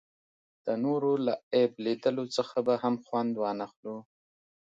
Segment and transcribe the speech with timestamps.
[0.65, 3.97] د نورو له عیب له لیدلو څخه به هم خوند وانخلو.